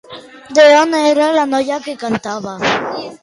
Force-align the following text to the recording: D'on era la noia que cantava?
D'on 0.59 0.95
era 0.99 1.27
la 1.35 1.45
noia 1.51 1.79
que 1.89 1.95
cantava? 2.05 2.57